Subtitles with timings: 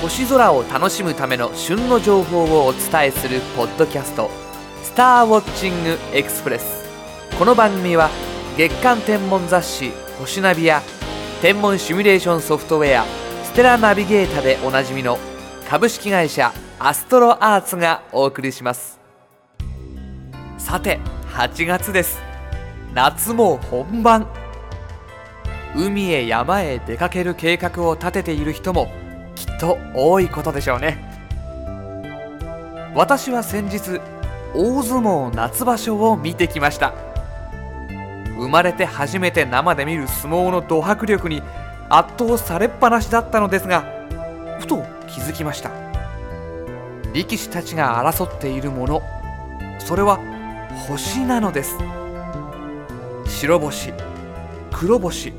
[0.00, 4.30] 星空を楽しむための旬の情報をお伝えするポッドキャスト
[4.82, 6.88] 「スターウォッチングエクスプレス」
[7.38, 8.08] この番組は
[8.56, 10.80] 月間天文雑誌「星ナビ」や
[11.42, 13.04] 天文シミュレーションソフトウェア
[13.44, 15.18] 「ステラナビゲータ」でおなじみの
[15.68, 18.98] 株式会社アストロアーツがお送りします。
[20.56, 20.98] さて
[21.34, 22.22] 8月です。
[22.94, 24.26] 夏も本番。
[25.76, 28.90] 海へ山へ出かける計画を立てている人も
[29.60, 30.98] と多いことでしょうね。
[32.94, 34.00] 私は先日
[34.54, 36.94] 大相撲夏場所を見てきました。
[38.38, 41.42] 生まれて初めて生で見る相撲のド迫力に
[41.90, 43.82] 圧倒されっぱなしだったのですが
[44.60, 45.70] ふと気づきました。
[47.12, 49.02] 力士たちが争っているもの
[49.78, 50.18] それは
[50.88, 51.76] 星なのです。
[53.26, 53.92] 白星
[54.72, 55.34] 黒星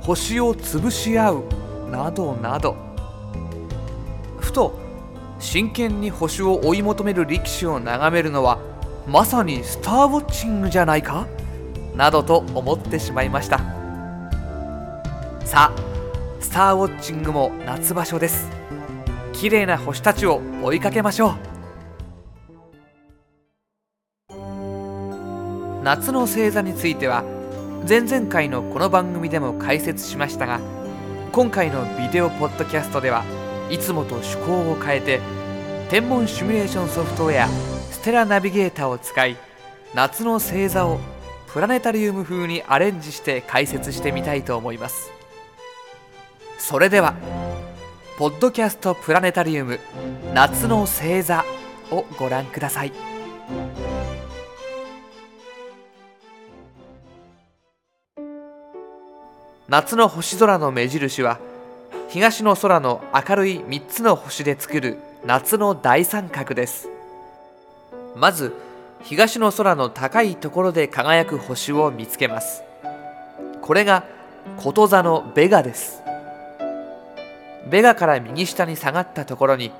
[0.00, 1.44] 星を潰し合う
[1.90, 2.85] などなど。
[5.38, 8.58] 真剣に星を追い求める力士を眺めるのは
[9.06, 11.26] まさにスターウォッチングじゃないか？
[11.94, 13.58] などと思ってしまいました。
[15.44, 15.76] さあ
[16.40, 18.50] スターウォッチングも夏場所です。
[19.32, 21.34] 綺麗な星たちを追いかけましょう。
[25.84, 27.22] 夏の星座については
[27.88, 30.60] 前々回のこの番組でも解説しましたが
[31.30, 33.22] 今回のビデオポッドキャストでは
[33.68, 35.20] いつもと趣向を変えて
[35.90, 39.36] 天文シミュレーションソフトウェアステラナビゲーターを使い
[39.94, 41.00] 夏の星座を
[41.52, 45.10] プラネタリウム風にアレンジして解説してみたいと思います。
[46.58, 47.14] それでは
[48.18, 49.80] ポッドキャストプラネタリウム
[50.34, 51.44] 夏の星座
[51.90, 52.92] をご覧ください。
[59.68, 61.40] 夏の星空の目印は
[62.16, 66.88] 東の空の明るい3つの星で作る夏の大三角です。
[68.14, 68.54] まず
[69.02, 72.62] 東の空の高いところで輝く星を見つけます。
[73.60, 74.02] これが
[74.56, 76.02] こと座のベガです。
[77.68, 79.70] ベガから右下に下がったところに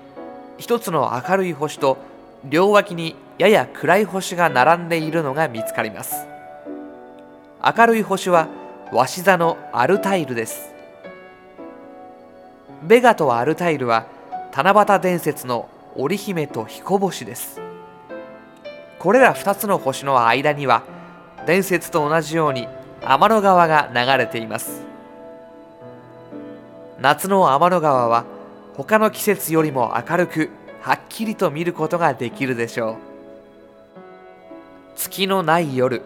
[0.58, 1.97] 一つの明るい星と
[2.44, 6.26] 両脇にやや暗い星が並んでいるのが見つかります。
[7.64, 8.47] 明るい星は
[8.92, 10.75] 鷲座のアルタイルです。
[12.82, 14.06] ベガとアルタイルは
[14.54, 17.60] 七夕伝説の織姫と彦星です。
[18.98, 20.82] これら2つの星の間には
[21.47, 22.69] 伝説と同じように
[23.03, 24.82] 天の川が流れています。
[27.00, 28.25] 夏の天の川は
[28.75, 30.50] 他の季節よりも明るく
[30.81, 32.97] はっきりと見ることができるでしょう。
[34.97, 36.03] 月のない夜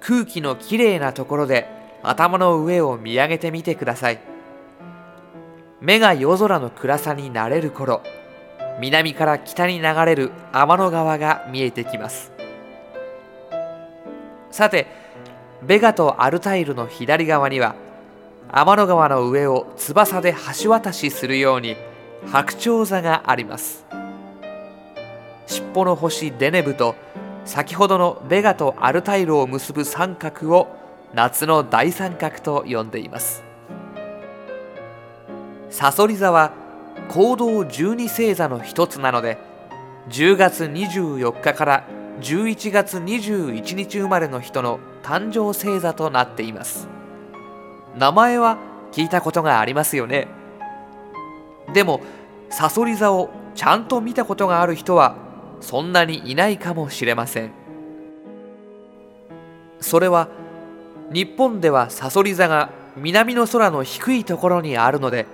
[0.00, 1.68] 空気のきれいなところで
[2.02, 4.35] 頭の上を見上げてみてください。
[5.80, 8.02] 目が夜空の暗さになれる頃
[8.80, 12.32] 南から北に流れる天の川が見えてきます。
[14.50, 14.86] さて
[15.62, 17.74] ベガとアルタイルの左側には
[18.48, 21.76] 天の川の上を翼で橋渡しするように
[22.26, 23.84] 白鳥座があります。
[25.46, 26.94] 尻尾の星デネブと
[27.44, 30.74] 先ほどのベガとアルタイルを結ぶ三角を
[31.14, 33.45] 夏の大三角と呼んでいます。
[35.76, 36.52] さそり座は
[37.10, 39.36] 行動十二星座の一つなので
[40.08, 41.84] 10月24日から
[42.22, 46.88] 11月21日生まれの人の誕生星座となっています。
[47.94, 48.56] 名前は
[48.90, 50.28] 聞いたことがありますよね。
[51.74, 52.00] でも
[52.48, 55.14] さそり座をちゃんと見たことがある人は
[55.60, 57.50] そんなにいないかもしれません。
[59.82, 60.30] それは
[61.12, 65.26] 日本ではさそり座が南の空の低いところにあるので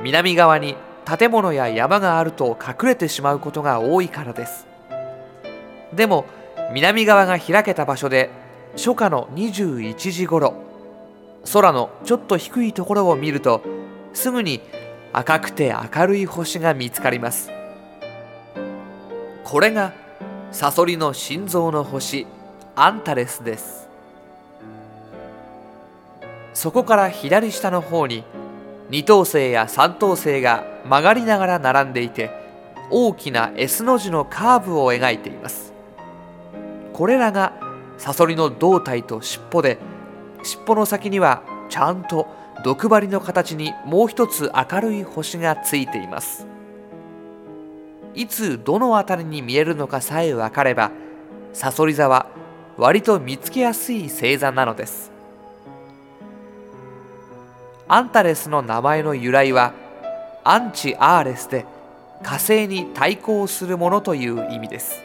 [0.00, 4.66] 南側に建物や山があると隠れてしまうことが多いからです。
[5.92, 6.24] でも
[6.72, 8.30] 南側が開けた場所で
[8.76, 10.54] 初夏の21時ごろ
[11.52, 13.62] 空のちょっと低いところを見ると
[14.12, 14.60] すぐに
[15.12, 17.50] 赤くて明るい星が見つかります。
[19.44, 19.92] これが
[20.50, 22.26] サソリの心臓の星
[22.74, 23.88] アンタレスです。
[26.54, 28.24] そこから左下の方に
[28.90, 32.30] 二等星や三等星が曲がりながら並んでいて
[32.90, 35.72] 大きな S の字のカーブを描いています。
[36.92, 37.52] これらが
[37.98, 39.78] サソリの胴体と尻尾で
[40.42, 42.28] 尻尾の先にはちゃんと
[42.62, 46.46] 毒針の形にもう一つ明るい星がついています。
[48.14, 50.92] いつどの辺りに見えるのかさえ分かれば
[51.52, 52.26] サソリ座は
[52.76, 55.13] 割と見つけやすい星座なのです。
[57.94, 59.72] アンタレスの名前の由来は
[60.42, 61.64] アンチ・アーレスで
[62.24, 65.00] 火星に対抗するものという意味です。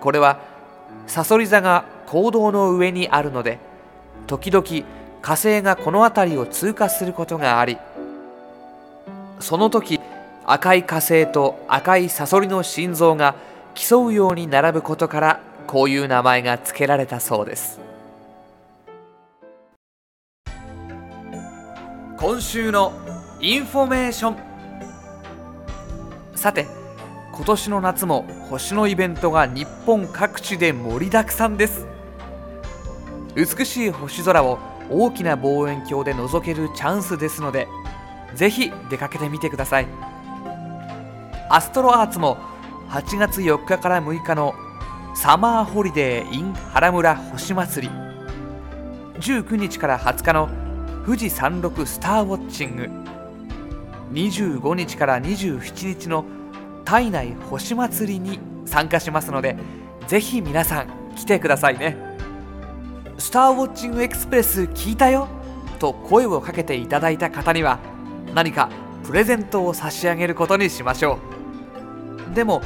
[0.00, 0.40] これは
[1.06, 3.60] さそり座が行動の上にあるので
[4.26, 4.66] 時々
[5.22, 7.78] 火星がこの辺りを通過することがあり
[9.38, 10.00] その時
[10.44, 13.36] 赤い火星と赤いサソリの心臓が
[13.76, 17.89] 競うように並ぶことからこういう名前が付けられたそうです。
[22.20, 22.92] 今週の
[23.40, 24.36] インフォメーション。
[26.34, 26.66] さて
[27.32, 31.86] 今年の夏も星のイベントが日本各地で盛りだくさんです。
[33.34, 34.58] 美しい星空を
[34.90, 37.68] 大きな望遠鏡で覗けるチャンスですので
[38.34, 39.86] ぜひ出かけてみてください。
[41.48, 42.36] アストロアーツも
[42.90, 44.54] 8月4日から6日の
[45.14, 47.94] サマーホリデー in 原村星祭り。
[49.20, 50.69] 19日から20日の
[51.04, 52.88] 富士山麓スターウォッチング。
[54.12, 56.24] 25日から27日の
[56.84, 59.56] 体内星祭りに参加しますので
[60.08, 61.96] ぜひ皆さん来てくださいね。
[63.18, 65.28] スターウォッチングエクスプレス聞いたよ？
[65.78, 67.78] と声をかけていただいた方には
[68.34, 68.68] 何か
[69.04, 71.18] プレゼントを差し上げることにしましょ
[72.30, 72.34] う。
[72.34, 72.60] でも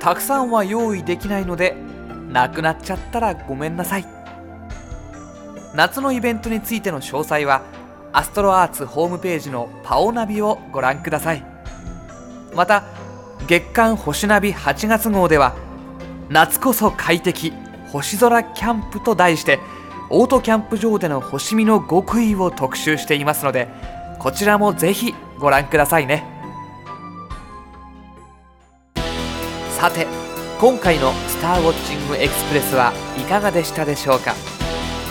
[0.00, 1.76] たくさんは用意できないので
[2.30, 4.06] なくなっちゃったらごめんなさい。
[5.74, 7.62] 夏のイベントについての詳細は
[8.16, 11.44] アストロアーツホームページのパオナビをご覧ください。
[12.54, 12.84] また
[13.46, 15.54] 月刊星ナビ8月号では
[16.30, 17.52] 夏こそ快適
[17.92, 19.60] 星空キャンプと題して
[20.08, 23.68] オートキャンプ場での星見の極意を特集していますので
[24.18, 26.24] こちらもぜひご覧くださいね。
[29.78, 30.06] さて
[30.58, 34.34] 今回の「スターウォッチングエクスプレス」はいかがでしたでしょうか？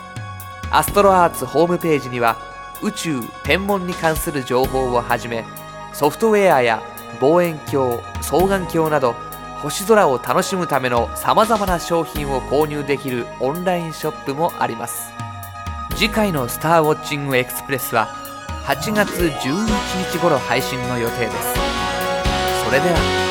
[0.71, 2.35] アストロアーツホームページには
[2.81, 5.45] 宇宙天文に関する情報をはじめ
[5.93, 6.81] ソフトウェアや
[7.21, 9.26] 望遠鏡双眼鏡など
[9.61, 15.11] 星空を楽しむためのさまざまな商品を購入できるオンラインショップもあります。
[15.95, 18.07] 次回の「スターウォッチングエクスプレス」は
[18.65, 21.37] 8月11日頃配信の予定です。
[22.65, 23.26] それでは